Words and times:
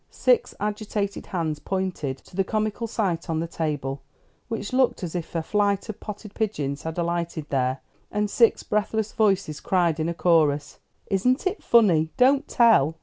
Six 0.09 0.55
agitated 0.59 1.27
hands 1.27 1.59
pointed 1.59 2.17
to 2.17 2.35
the 2.35 2.43
comical 2.43 2.87
sight 2.87 3.29
on 3.29 3.39
the 3.39 3.45
table, 3.45 4.01
which 4.47 4.73
looked 4.73 5.03
as 5.03 5.13
if 5.13 5.35
a 5.35 5.43
flight 5.43 5.89
of 5.89 5.99
potted 5.99 6.33
pigeons 6.33 6.81
had 6.81 6.97
alighted 6.97 7.47
there, 7.51 7.81
and 8.11 8.27
six 8.27 8.63
breathless 8.63 9.11
voices 9.13 9.59
cried 9.59 9.99
in 9.99 10.09
a 10.09 10.15
chorus: 10.15 10.79
"Isn't 11.05 11.45
it 11.45 11.61
funny? 11.61 12.09
Don't 12.17 12.47
tell!" 12.47 12.95